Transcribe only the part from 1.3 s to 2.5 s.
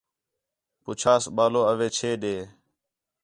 ٻالو اوے چھے ݙے